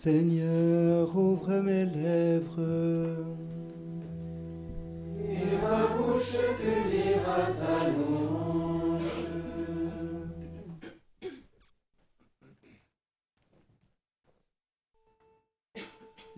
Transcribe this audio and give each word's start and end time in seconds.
Seigneur, 0.00 1.08
ouvre 1.16 1.54
mes 1.54 1.84
lèvres. 1.84 3.16
Et 5.18 5.56
ma 5.60 5.86
bouche 5.96 6.38
publiera 6.56 7.48
ta 7.58 7.90
louange. 7.90 9.02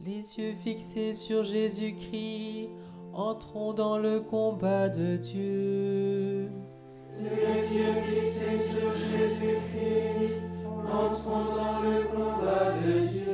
Les 0.07 0.39
yeux 0.39 0.55
fixés 0.65 1.13
sur 1.13 1.45
Jésus-Christ, 1.45 2.71
entrons 3.13 3.75
dans 3.75 3.99
le 3.99 4.21
combat 4.21 4.89
de 4.89 5.17
Dieu. 5.17 6.49
Les 7.19 7.77
yeux 7.77 8.01
fixés 8.09 8.56
sur 8.56 8.95
Jésus-Christ, 8.95 10.41
entrons 10.91 11.55
dans 11.55 11.81
le 11.83 12.05
combat 12.05 12.73
de 12.83 13.01
Dieu. 13.06 13.30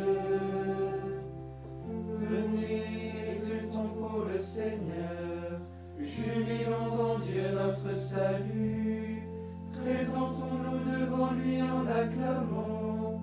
Seigneur, 4.56 5.60
jubilons 6.00 6.88
en 6.88 7.18
Dieu 7.18 7.42
notre 7.52 7.94
salut, 7.94 9.22
présentons-nous 9.70 10.98
devant 10.98 11.32
lui 11.32 11.60
en 11.60 11.86
acclamant. 11.86 13.20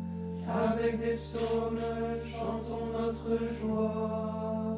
avec 0.47 0.99
des 0.99 1.15
psaumes 1.15 1.79
chantons 2.23 2.85
notre 2.99 3.51
joie. 3.51 4.77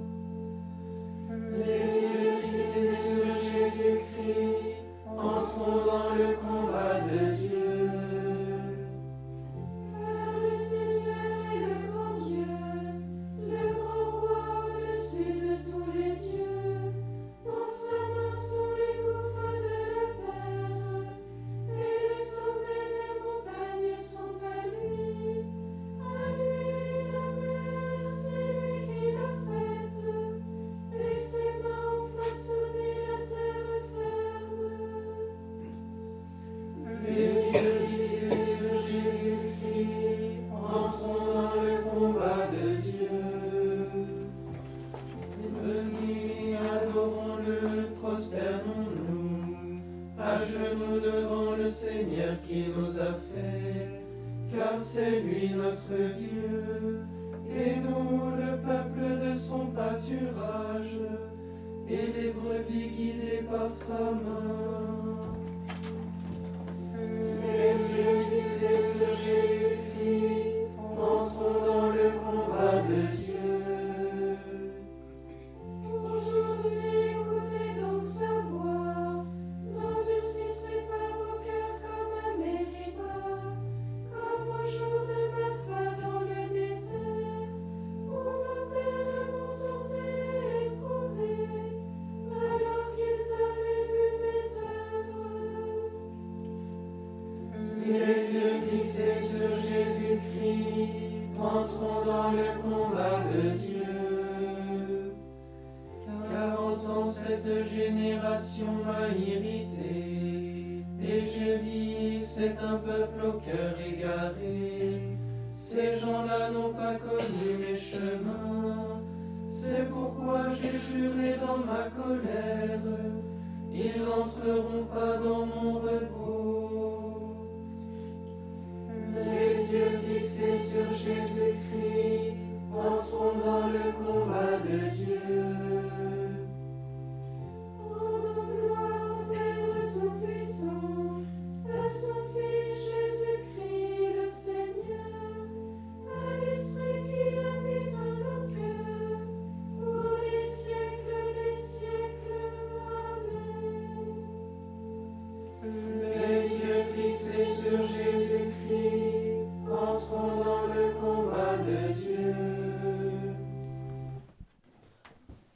Les 1.52 1.90
services 1.90 3.18
de 3.18 3.34
Jésus-Christ, 3.52 4.86
entrons 5.10 5.86
dans 5.86 6.15
Of 63.52 63.72
summer. 63.72 64.65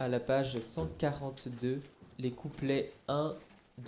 la 0.09 0.19
page 0.19 0.59
142 0.59 1.81
les 2.17 2.31
couplets 2.31 2.91
1, 3.07 3.35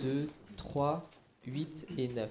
2, 0.00 0.28
3, 0.56 1.10
8 1.46 1.86
et 1.98 2.08
9. 2.08 2.28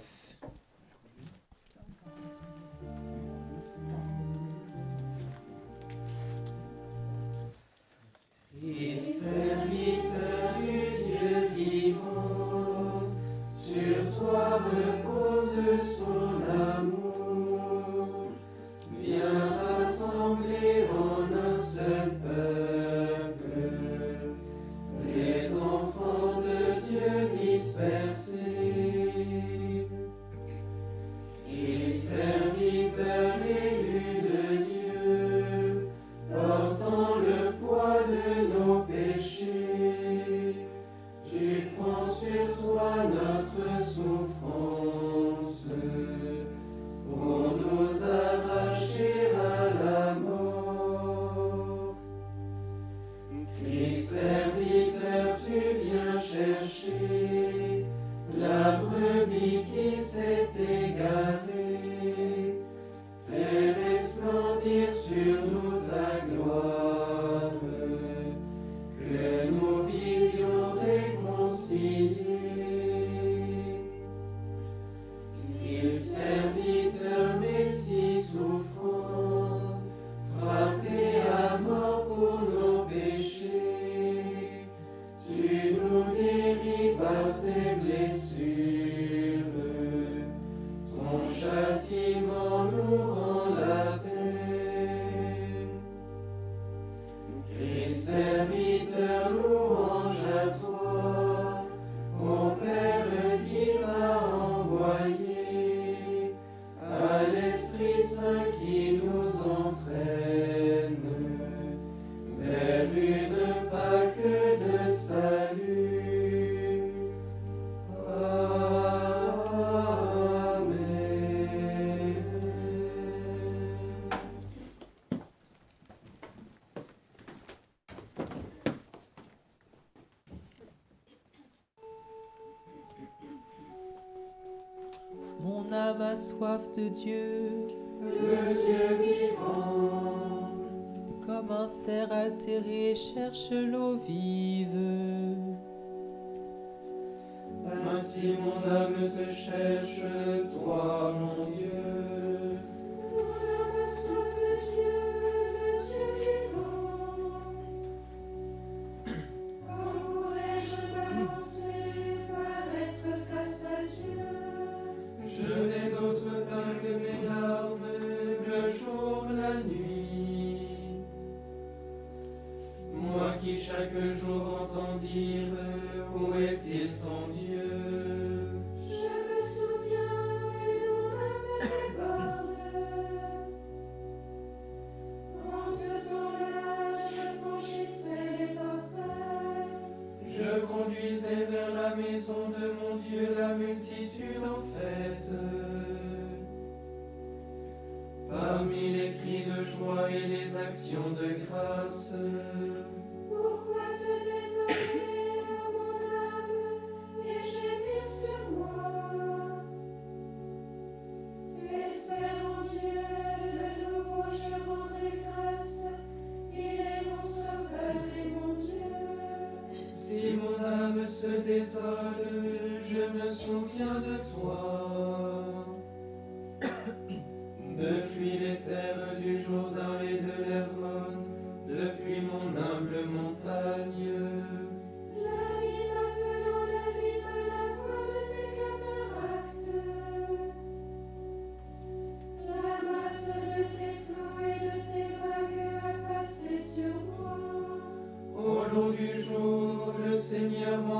Say. 109.84 110.41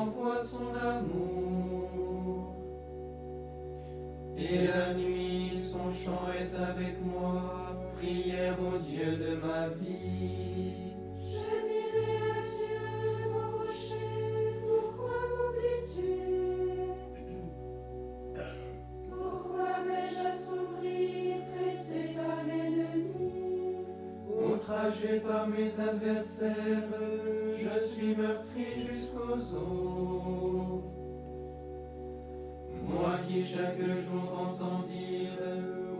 envoie 0.02 0.38
son 0.38 0.74
amour. 0.76 2.56
Et 4.38 4.68
la 4.68 4.94
nuit, 4.96 5.52
son 5.56 5.92
chant 5.92 6.28
est 6.34 6.56
avec 6.56 6.96
moi, 7.04 7.76
prière 7.98 8.58
au 8.60 8.78
Dieu 8.78 9.18
de 9.18 9.36
ma 9.36 9.68
vie. 9.70 10.94
Je 11.20 11.50
dirai 11.68 12.16
à 12.18 12.40
Dieu, 12.52 12.80
mon 13.34 13.48
rocher, 13.58 14.60
pourquoi 14.66 15.20
m'oublies-tu? 15.34 16.14
Pourquoi 19.10 19.72
vais-je 19.88 20.22
assombri, 20.34 21.36
pressé 21.54 22.02
par 22.16 22.40
l'ennemi, 22.48 23.86
outragé 24.28 25.14
par 25.20 25.48
mes 25.48 25.80
adversaires 25.80 26.90
je 27.74 27.80
suis 27.80 28.16
meurtri 28.16 28.66
jusqu'aux 28.78 29.34
os. 29.34 30.84
Moi 32.84 33.20
qui 33.28 33.42
chaque 33.42 33.80
jour 33.80 34.40
entends 34.40 34.82
dire, 34.88 35.40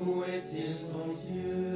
où 0.06 0.24
est-il 0.24 0.78
ton 0.88 1.14
Dieu? 1.14 1.71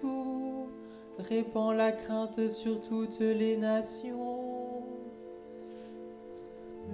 tout, 0.00 0.68
la 1.72 1.92
crainte 1.92 2.48
sur 2.48 2.80
toutes 2.80 3.20
les 3.20 3.56
nations. 3.56 4.40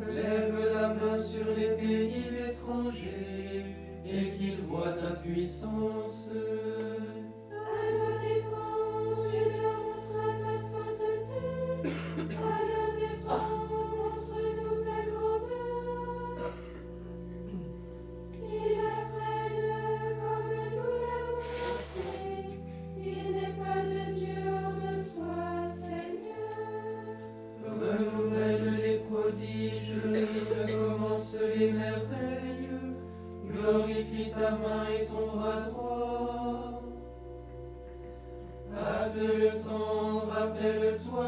Lève 0.06 0.72
la 0.72 0.94
main 0.94 1.18
sur 1.18 1.46
les 1.56 1.76
pays 1.76 2.24
étrangers 2.50 3.64
et 4.06 4.30
qu'ils 4.30 4.62
voient 4.62 4.92
ta 4.92 5.16
puissance. 5.16 6.30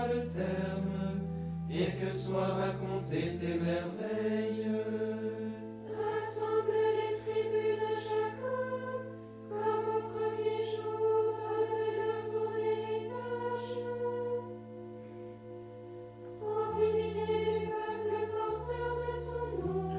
Le 0.08 0.26
terme, 0.26 1.20
et 1.70 1.90
que 1.98 2.14
soient 2.16 2.54
racontées 2.54 3.34
tes 3.34 3.54
merveilles. 3.58 4.68
Rassemble 5.86 6.80
les 6.98 7.14
tribus 7.18 7.76
de 7.82 7.92
Jacob, 8.08 9.02
comme 9.48 9.86
au 9.96 10.00
premier 10.12 10.60
jour, 10.70 11.34
donne-leur 11.38 12.20
ton 12.30 12.50
héritage. 12.58 13.72
Prends 16.40 16.70
pitié 16.76 17.38
du 17.44 17.56
peuple 17.68 18.14
porteur 18.32 18.90
de 19.02 19.12
ton 19.26 19.44
nom, 19.66 19.90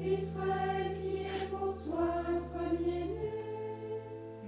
Israël 0.00 0.86
qui 1.00 1.14
est 1.22 1.46
pour 1.50 1.72
toi 1.82 2.08
le 2.28 2.36
premier-né. 2.52 3.36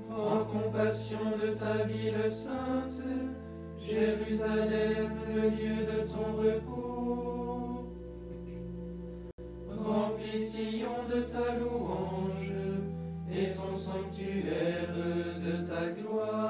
Prends 0.09 0.45
compassion 0.45 1.25
de 1.43 1.49
ta 1.55 1.85
ville 1.85 2.29
sainte, 2.29 3.03
Jérusalem, 3.89 5.13
le 5.33 5.43
lieu 5.43 5.87
de 5.87 6.09
ton 6.09 6.29
repos. 6.43 7.87
Remplis 9.69 10.41
Sion 10.41 11.07
de 11.09 11.21
ta 11.21 11.55
louange 11.55 12.53
et 13.31 13.53
ton 13.55 13.77
sanctuaire 13.77 14.93
de 15.39 15.65
ta 15.65 15.87
gloire. 15.91 16.46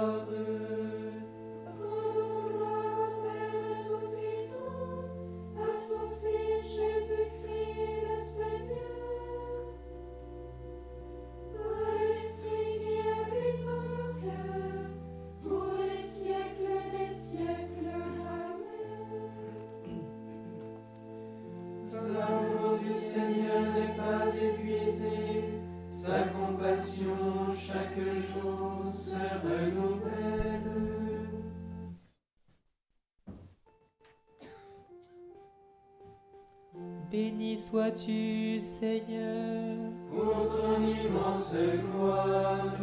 Sois-tu, 37.70 38.60
Seigneur. 38.60 39.76
Pour 40.10 40.46
ton 40.56 40.80
immense 40.82 41.54
gloire, 41.82 42.74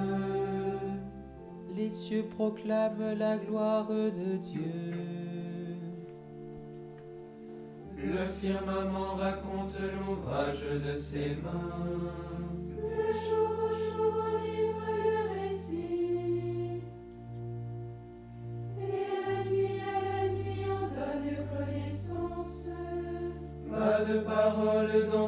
Les 1.76 1.90
cieux 1.90 2.26
proclament 2.38 3.14
la 3.18 3.38
gloire 3.38 3.88
de 3.90 4.38
Dieu. 4.38 4.84
le 7.98 8.26
firmament 8.42 9.16
raconte 9.16 9.80
l'ouvrage 9.96 10.66
de 10.86 10.96
ses 10.98 11.38
mains. 11.44 12.12
Le 12.78 13.10
jour 13.26 13.52
au 13.70 13.74
jour 13.88 14.16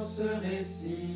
ce 0.05 0.21
récit, 0.39 1.14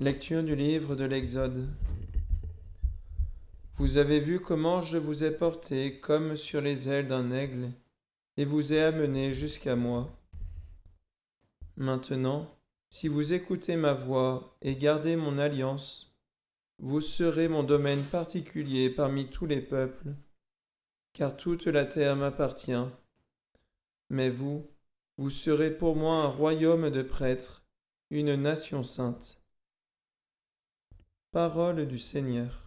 Lecture 0.00 0.42
du 0.42 0.56
livre 0.56 0.96
de 0.96 1.04
l'Exode. 1.04 1.68
Vous 3.74 3.96
avez 3.96 4.18
vu 4.18 4.40
comment 4.40 4.82
je 4.82 4.98
vous 4.98 5.22
ai 5.22 5.30
porté 5.30 6.00
comme 6.00 6.34
sur 6.34 6.60
les 6.60 6.88
ailes 6.88 7.06
d'un 7.06 7.30
aigle, 7.30 7.70
et 8.36 8.44
vous 8.44 8.72
ai 8.72 8.82
amené 8.82 9.32
jusqu'à 9.32 9.76
moi. 9.76 10.10
Maintenant, 11.76 12.52
si 12.90 13.06
vous 13.06 13.34
écoutez 13.34 13.76
ma 13.76 13.92
voix 13.92 14.56
et 14.62 14.74
gardez 14.74 15.14
mon 15.14 15.38
alliance, 15.38 16.12
vous 16.80 17.00
serez 17.00 17.46
mon 17.46 17.62
domaine 17.62 18.02
particulier 18.02 18.90
parmi 18.90 19.30
tous 19.30 19.46
les 19.46 19.60
peuples, 19.60 20.12
car 21.12 21.36
toute 21.36 21.66
la 21.66 21.84
terre 21.84 22.16
m'appartient. 22.16 22.84
Mais 24.10 24.28
vous, 24.28 24.66
vous 25.18 25.30
serez 25.30 25.70
pour 25.70 25.94
moi 25.94 26.16
un 26.16 26.28
royaume 26.28 26.90
de 26.90 27.02
prêtres, 27.02 27.62
une 28.10 28.34
nation 28.34 28.82
sainte. 28.82 29.38
Parole 31.34 31.88
du 31.88 31.98
Seigneur. 31.98 32.62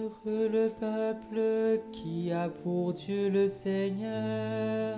Heureux 0.00 0.48
le 0.48 0.68
peuple 0.68 1.82
qui 1.92 2.32
a 2.32 2.48
pour 2.48 2.94
Dieu 2.94 3.28
le 3.28 3.46
Seigneur. 3.46 4.96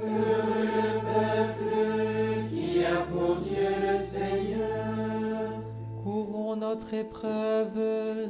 Heureux 0.00 0.64
le 0.78 0.92
peuple 1.12 2.48
qui 2.48 2.84
a 2.84 3.02
pour 3.02 3.36
Dieu 3.36 3.68
le 3.86 3.98
Seigneur. 3.98 5.50
Courons 6.02 6.56
notre 6.56 6.94
épreuve, 6.94 7.78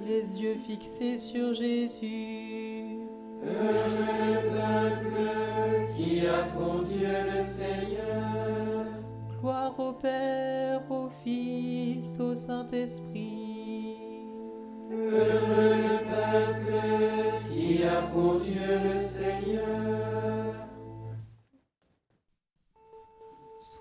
les 0.07 0.43
yeux 0.43 0.57
fixés 0.67 1.17
sur 1.17 1.55
Jésus. 1.55 2.99
Heureux 3.45 4.09
le 4.19 4.35
peuple 4.51 5.95
qui 5.97 6.27
a 6.27 6.43
pour 6.57 6.83
Dieu 6.83 7.09
le 7.37 7.43
Seigneur. 7.45 8.87
Gloire 9.41 9.95
Père, 10.01 10.81
au 10.91 11.09
Fils, 11.23 12.19
au 12.19 12.35
Saint-Esprit. 12.35 13.24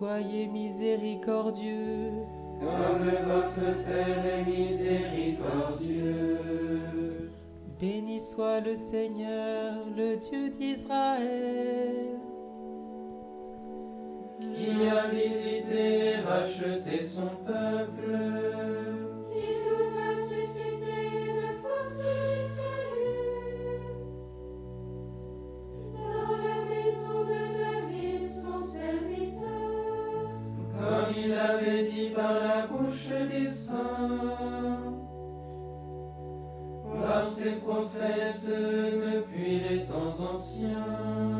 Soyez 0.03 0.47
miséricordieux, 0.47 2.11
Comme 2.59 3.09
votre 3.25 3.83
Père 3.85 4.25
est 4.25 4.43
miséricordieux. 4.45 7.31
béni 7.79 8.19
soit 8.19 8.59
le 8.59 8.75
Seigneur, 8.75 9.75
le 9.95 10.17
Dieu 10.17 10.49
d'Israël. 10.49 12.19
Qui 14.41 14.89
a 14.89 15.07
visité 15.07 16.07
et 16.07 16.17
racheté 16.17 17.01
son 17.01 17.29
peuple. 17.45 18.82
Comme 31.03 31.13
il 31.17 31.29
l'avait 31.31 31.83
dit 31.83 32.09
par 32.11 32.33
la 32.33 32.67
bouche 32.67 33.09
des 33.29 33.47
saints. 33.47 33.77
Par 37.01 37.23
ses 37.23 37.51
prophètes 37.57 38.47
depuis 38.47 39.59
les 39.59 39.83
temps 39.83 40.13
anciens. 40.31 41.32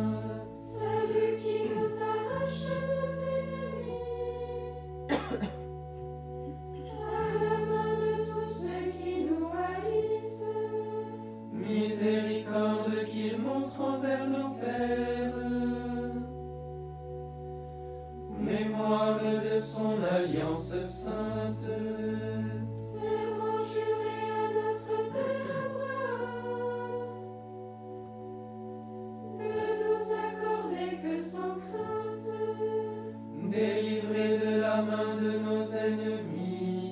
Ennemis, 35.76 36.92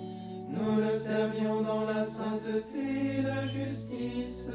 nous 0.49 0.81
le 0.81 0.91
servions 0.91 1.61
dans 1.61 1.85
la 1.85 2.03
sainteté 2.03 3.17
et 3.17 3.21
la 3.21 3.45
justice. 3.45 4.51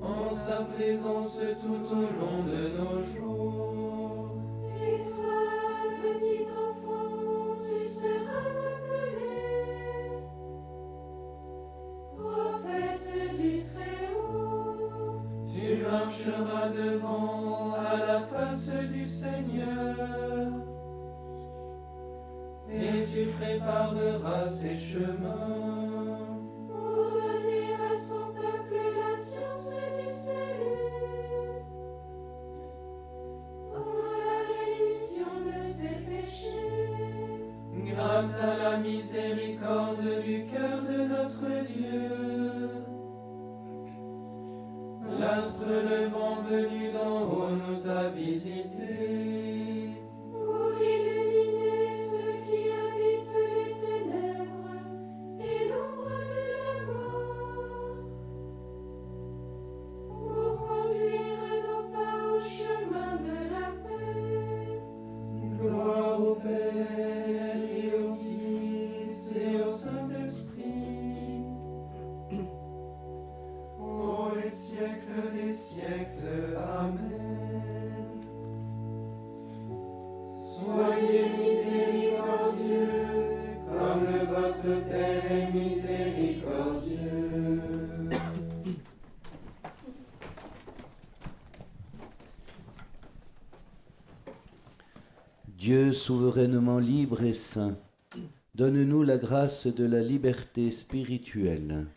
En 0.00 0.30
sa 0.32 0.56
présence 0.76 1.40
tout 1.60 1.94
au 1.94 2.02
long 2.02 2.44
de 2.44 2.78
nos 2.78 3.00
jours. 3.00 4.36
Et 4.80 4.98
toi, 4.98 5.42
petit 6.02 6.44
enfant, 6.44 7.56
tu 7.60 7.84
seras 7.84 8.52
appelé 8.74 9.46
prophète 12.16 13.38
du 13.40 13.62
Très-Haut. 13.62 15.22
Tu 15.52 15.82
marcheras 15.82 16.68
devant 16.68 17.74
à 17.74 18.06
la 18.06 18.20
face 18.20 18.72
du 18.92 19.04
Seigneur. 19.04 20.25
Et 22.70 23.04
tu 23.12 23.26
prépareras 23.38 24.48
ses 24.48 24.76
chemins. 24.76 26.38
Pour 26.68 27.12
donner 27.12 27.74
à 27.74 27.98
son 27.98 28.32
peuple 28.34 28.76
la 28.96 29.16
science 29.16 29.70
du 29.70 30.12
salut. 30.12 31.62
Pour 33.72 34.02
la 34.24 34.38
rémission 34.52 35.32
de 35.46 35.64
ses 35.64 35.96
péchés. 36.04 36.76
Grâce 37.72 38.42
à 38.42 38.56
la 38.56 38.76
miséricorde 38.78 40.22
du 40.24 40.46
cœur 40.46 40.82
de 40.82 41.04
notre 41.08 41.64
Dieu. 41.64 42.86
L'astre 45.18 45.68
levant 45.68 46.42
venu 46.42 46.92
d'en 46.92 47.22
haut 47.22 47.50
nous 47.50 47.88
a 47.88 48.08
visités. 48.08 49.55
Dieu 95.66 95.90
souverainement 95.90 96.78
libre 96.78 97.24
et 97.24 97.34
saint, 97.34 97.76
donne-nous 98.54 99.02
la 99.02 99.18
grâce 99.18 99.66
de 99.66 99.84
la 99.84 100.00
liberté 100.00 100.70
spirituelle. 100.70 101.88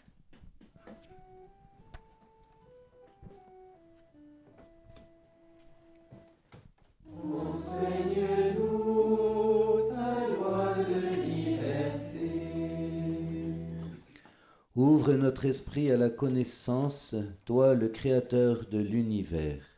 Ouvre 14.76 15.14
notre 15.14 15.46
esprit 15.46 15.92
à 15.92 15.98
la 15.98 16.10
connaissance, 16.10 17.14
toi 17.46 17.76
le 17.76 17.90
Créateur 17.90 18.66
de 18.72 18.80
l'univers. 18.80 19.69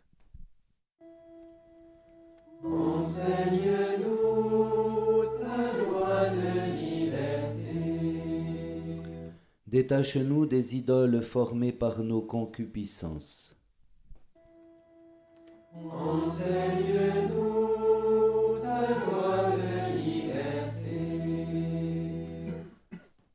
Détache-nous 9.92 10.46
des 10.46 10.78
idoles 10.78 11.22
formées 11.22 11.74
par 11.74 12.02
nos 12.02 12.22
concupiscences. 12.22 13.62
Enseigne-nous. 15.76 17.42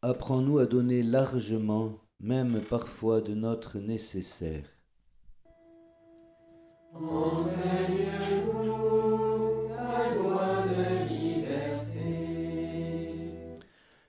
Apprends-nous 0.01 0.59
à 0.59 0.65
donner 0.65 1.03
largement, 1.03 1.93
même 2.21 2.63
parfois 2.63 3.21
de 3.21 3.35
notre 3.35 3.79
nécessaire. 3.79 4.65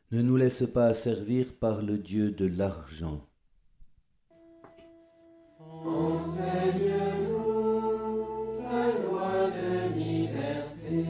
Ne 0.09 0.21
nous 0.21 0.37
laisse 0.37 0.65
pas 0.65 0.85
asservir 0.85 1.53
par 1.59 1.81
le 1.81 1.97
Dieu 1.97 2.31
de 2.31 2.45
l'argent. 2.45 3.27
Enseigne-nous 5.59 7.47
loi 9.09 9.49
de 9.51 9.93
liberté. 9.97 11.03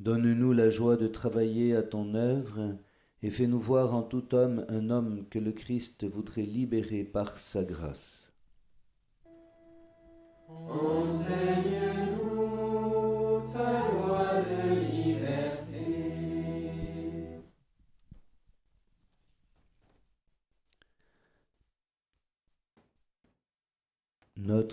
Donne-nous 0.00 0.52
la 0.52 0.68
joie 0.68 0.96
de 0.96 1.06
travailler 1.06 1.76
à 1.76 1.84
ton 1.84 2.16
œuvre 2.16 2.76
et 3.22 3.30
fais-nous 3.30 3.60
voir 3.60 3.94
en 3.94 4.02
tout 4.02 4.34
homme 4.34 4.66
un 4.68 4.90
homme 4.90 5.26
que 5.30 5.38
le 5.38 5.52
Christ 5.52 6.04
voudrait 6.04 6.42
libérer 6.42 7.04
par 7.04 7.38
sa 7.38 7.62
grâce. 7.62 8.32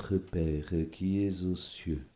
Notre 0.01 0.17
Père 0.17 0.73
qui 0.91 1.23
es 1.23 1.43
aux 1.43 1.55
cieux, 1.55 2.10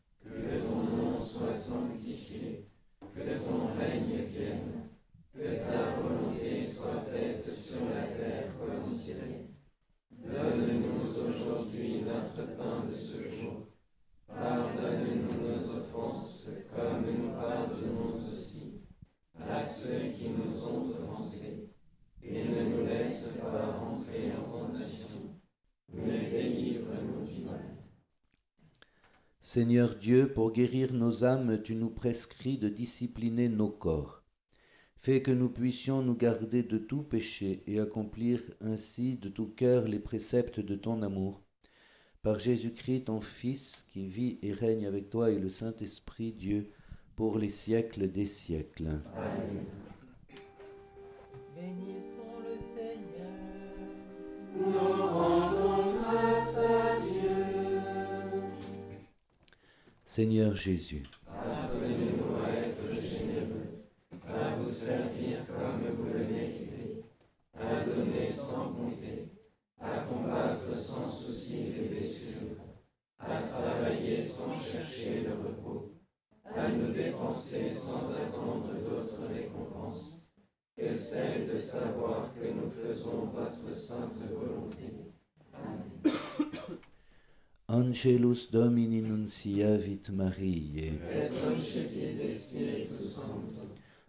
Seigneur 29.55 29.95
Dieu, 29.95 30.27
pour 30.27 30.51
guérir 30.51 30.93
nos 30.93 31.23
âmes, 31.23 31.61
tu 31.63 31.75
nous 31.75 31.89
prescris 31.89 32.57
de 32.57 32.67
discipliner 32.67 33.47
nos 33.47 33.69
corps. 33.69 34.21
Fais 34.97 35.21
que 35.21 35.31
nous 35.31 35.47
puissions 35.47 36.01
nous 36.01 36.13
garder 36.13 36.61
de 36.61 36.77
tout 36.77 37.03
péché 37.03 37.63
et 37.65 37.79
accomplir 37.79 38.41
ainsi 38.59 39.15
de 39.15 39.29
tout 39.29 39.47
cœur 39.47 39.87
les 39.87 39.99
préceptes 39.99 40.59
de 40.59 40.75
ton 40.75 41.01
amour. 41.03 41.41
Par 42.21 42.37
Jésus-Christ, 42.37 43.05
ton 43.05 43.21
Fils, 43.21 43.85
qui 43.93 44.05
vit 44.05 44.39
et 44.41 44.51
règne 44.51 44.87
avec 44.87 45.09
toi 45.09 45.31
et 45.31 45.39
le 45.39 45.47
Saint-Esprit, 45.47 46.33
Dieu, 46.33 46.69
pour 47.15 47.39
les 47.39 47.49
siècles 47.49 48.11
des 48.11 48.25
siècles. 48.25 48.99
Amen. 49.15 49.65
Bénissons 51.55 52.41
le 52.43 52.59
Seigneur. 52.59 53.31
Nous 54.53 54.77
rendons 54.77 55.93
grâce 56.01 56.57
à 56.57 56.99
Dieu. 57.07 57.14
Seigneur 60.07 60.55
Jésus, 60.55 61.03
Apprenez-nous 61.27 62.35
à 62.45 62.51
être 62.59 62.93
généreux, 62.93 63.83
à 64.27 64.55
vous 64.55 64.69
servir 64.69 65.39
comme 65.47 65.81
vous 65.97 66.13
le 66.13 66.25
méritez, 66.25 67.03
à 67.55 67.83
donner 67.83 68.27
sans 68.27 68.71
compter, 68.73 69.29
à 69.81 70.01
combattre 70.01 70.75
sans 70.77 71.09
souci 71.09 71.73
les 71.75 71.87
blessures, 71.87 72.55
à 73.17 73.41
travailler 73.41 74.23
sans 74.23 74.61
chercher 74.61 75.21
le 75.21 75.31
repos, 75.31 75.95
à 76.45 76.69
nous 76.69 76.93
dépenser 76.93 77.67
sans 77.69 78.07
attendre 78.13 78.73
d'autres 78.73 79.25
récompenses 79.33 80.29
que 80.77 80.93
celle 80.93 81.47
de 81.47 81.57
savoir 81.57 82.31
que 82.35 82.45
nous 82.45 82.69
faisons 82.69 83.31
votre 83.33 83.75
sainte 83.75 84.21
volonté. 84.31 85.14
Angelus 87.67 88.51
Domini 88.51 89.01
nunciavit 89.01 90.09
Mariae. 90.11 90.99
Et. 91.11 91.31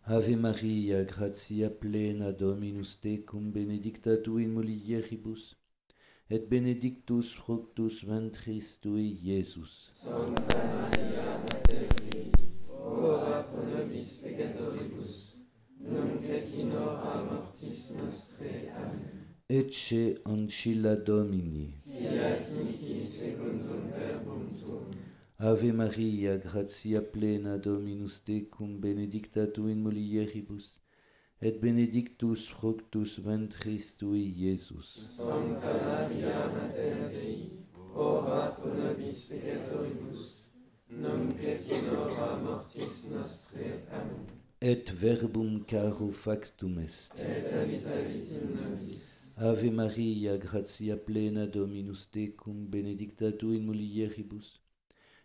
Ave 0.05 0.37
Maria, 0.37 1.05
gratia 1.05 1.71
plena 1.71 2.33
Dominus 2.33 3.01
tecum, 3.01 3.51
benedicta 3.51 4.19
tu 4.23 4.39
in 4.39 4.53
mulieribus, 4.53 5.57
et 6.29 6.47
benedictus 6.51 7.33
fructus 7.33 8.05
ventris 8.05 8.79
tui, 8.79 9.19
Iesus. 9.25 9.89
Sancta 9.93 10.59
Maria 10.77 11.39
Mater 11.39 11.89
Dei, 12.13 12.31
ora 12.69 13.43
pro 13.43 13.65
nobis 13.65 14.23
peccatoribus, 14.23 15.41
nunc 15.81 16.29
et 16.29 16.55
in 16.61 16.77
mortis 16.77 17.97
nostrae. 17.97 18.71
Amen. 18.77 19.06
Ecce 19.49 20.17
ancilla 20.25 20.97
Domini. 20.97 21.73
Fiat 21.85 22.51
mihi 22.65 23.01
secundum 23.01 23.93
verbum 23.95 24.51
tuum. 24.59 24.91
Ave 25.39 25.71
Maria, 25.71 26.37
gratia 26.37 27.01
plena 27.01 27.57
Dominus 27.57 28.25
tecum, 28.25 28.81
benedicta 28.81 29.47
tu 29.47 29.69
in 29.69 29.77
mulieribus, 29.77 30.81
et 31.41 31.61
benedictus 31.61 32.49
fructus 32.49 33.21
ventris 33.21 33.97
tui, 33.97 34.35
Iesus. 34.37 35.07
Sancta 35.11 35.73
Maria 35.85 36.51
Mater 36.51 37.09
Dei, 37.13 37.53
ora 37.95 38.51
pro 38.51 38.75
nobis 38.75 39.29
peccatoribus, 39.31 40.51
nunc 40.91 41.39
et 41.39 41.71
in 41.71 41.87
hora 41.95 42.37
mortis 42.43 43.13
nostrae. 43.13 43.85
Amen. 43.93 44.27
Et 44.61 44.91
verbum 44.91 45.63
caro 45.65 46.11
factum 46.11 46.81
est. 46.81 47.21
Et 47.21 47.47
habitavit 47.55 48.27
in 48.43 48.57
nobis. 48.57 49.16
Ave 49.39 49.71
Maria, 49.71 50.39
gratia 50.39 50.97
plena 50.97 51.47
Dominus 51.47 52.07
tecum, 52.07 52.67
benedicta 52.67 53.31
tu 53.31 53.53
in 53.53 53.67
mulieribus, 53.67 54.63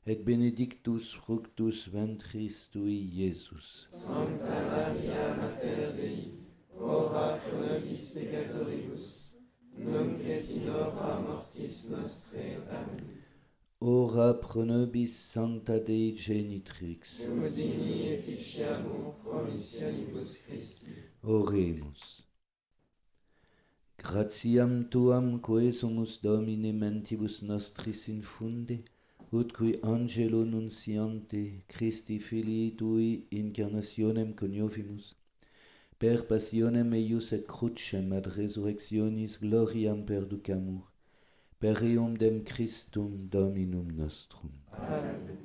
et 0.06 0.26
benedictus 0.26 1.14
fructus 1.14 1.88
ventris 1.88 2.68
tui, 2.68 3.08
Iesus. 3.08 3.88
Sancta 3.90 4.60
Maria 4.68 5.34
Mater 5.38 5.94
Dei, 5.96 6.34
ora 6.78 7.38
pro 7.38 7.62
nobis 7.64 8.10
peccatoribus, 8.12 9.32
nunc 9.78 10.26
et 10.26 10.50
in 10.58 10.68
hora 10.68 11.22
mortis 11.22 11.88
nostrae. 11.90 12.58
Amen. 12.68 13.08
Ora 13.80 14.34
pro 14.34 14.66
nobis 14.66 15.16
Sancta 15.16 15.80
Dei 15.80 16.12
Genitrix. 16.18 17.24
Domini 17.24 18.10
efficiamur 18.12 19.16
promissionibus 19.24 20.44
Christi. 20.44 20.98
Oremus. 21.24 22.28
Gratiam 24.02 24.84
tuam 24.90 25.40
quae 25.46 25.72
sumus 25.72 26.18
Domine 26.24 26.72
mentibus 26.74 27.36
nostris 27.44 28.08
infunde, 28.08 28.78
ut 29.32 29.54
cui 29.54 29.74
angelo 29.84 30.44
nunciante 30.44 31.62
Christi 31.68 32.18
Filii 32.18 32.72
Tui 32.80 33.28
incarnationem 33.42 34.34
coniovimus, 34.34 35.14
per 36.00 36.26
passionem 36.32 36.96
eius 37.00 37.30
et 37.38 37.46
crucem 37.54 38.08
ad 38.18 38.26
resurrectionis 38.38 39.38
gloriam 39.44 40.02
perducamur, 40.10 40.84
per 41.60 41.78
eum 41.92 42.18
dem 42.18 42.44
Christum 42.44 43.30
Dominum 43.30 43.88
nostrum. 44.02 44.52
Amen. 44.72 45.41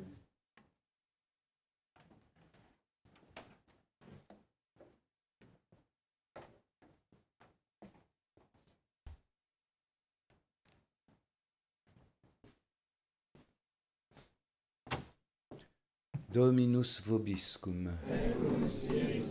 Dominus 16.37 17.01
vobiscum. 17.01 17.89
Et 18.11 19.23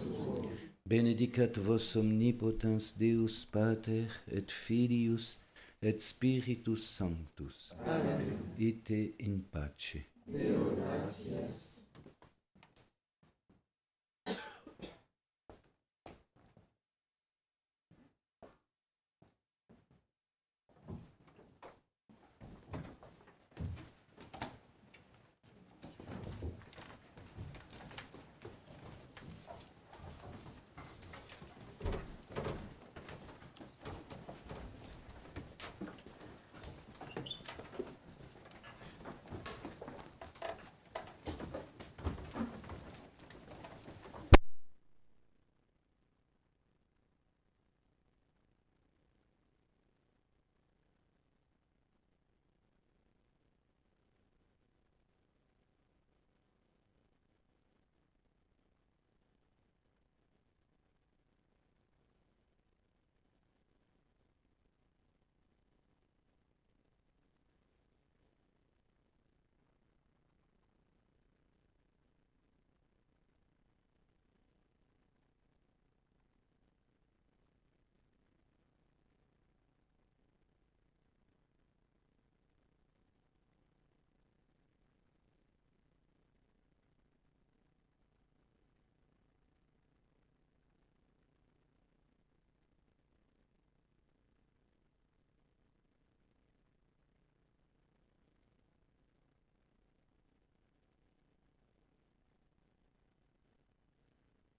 Benedicat 0.87 1.59
vos 1.59 1.97
omnipotens 1.97 2.97
Deus 2.97 3.45
Pater 3.45 4.07
et 4.27 4.49
Filius 4.49 5.37
et 5.83 6.01
Spiritus 6.01 6.83
Sanctus. 6.83 7.75
Amen. 7.85 8.35
Ite 8.57 9.13
in 9.19 9.37
pace. 9.51 10.01
Deo 10.25 10.73
gratias. 10.75 11.74